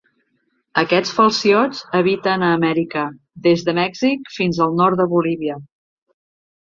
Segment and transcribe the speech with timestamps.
[0.81, 3.05] Aquests falciots habiten a Amèrica,
[3.49, 5.61] des de Mèxic fins al nord de Bolívia.